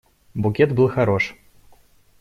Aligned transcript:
Букет 0.33 0.73
был 0.73 0.89
хорош. 0.89 1.37